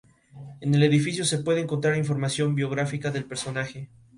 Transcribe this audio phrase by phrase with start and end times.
[0.61, 3.91] En el edificio se puede encontrar información biográfica del personaje.